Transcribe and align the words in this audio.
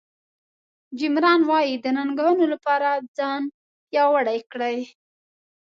جیم 0.97 1.15
ران 1.23 1.41
وایي 1.49 1.73
د 1.79 1.85
ننګونو 1.97 2.45
لپاره 2.53 2.89
ځان 3.17 3.41
پیاوړی 3.87 4.39
کړئ. 4.51 4.79